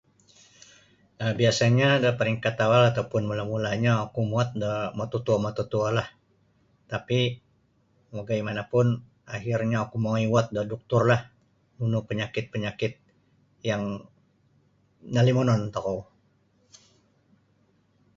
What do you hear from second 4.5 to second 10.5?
da mututuo- mututuolah tapi' bagaimanapun akhirnyo oku mongoi uwot